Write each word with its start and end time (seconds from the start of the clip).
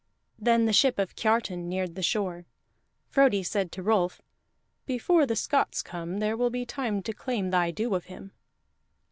Then 0.39 0.65
the 0.65 0.73
ship 0.73 0.97
of 0.97 1.15
Kiartan 1.15 1.69
neared 1.69 1.93
the 1.93 2.01
shore. 2.01 2.47
Frodi 3.11 3.43
said 3.43 3.71
to 3.73 3.83
Rolf: 3.83 4.19
"Before 4.87 5.27
the 5.27 5.35
Scots 5.35 5.83
come 5.83 6.17
there 6.17 6.35
will 6.35 6.49
be 6.49 6.65
time 6.65 7.03
to 7.03 7.13
claim 7.13 7.51
thy 7.51 7.69
due 7.69 7.93
of 7.93 8.05
him." 8.05 8.31